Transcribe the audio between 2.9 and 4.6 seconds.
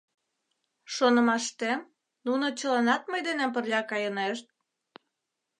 мый денем пырля кайынешт?